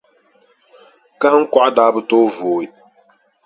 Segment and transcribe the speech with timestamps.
[1.19, 2.65] Kahiŋkɔɣu daa bi tooi vooi,